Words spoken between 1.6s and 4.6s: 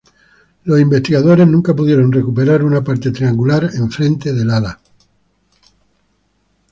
pudieron recuperar una parte triangular enfrente del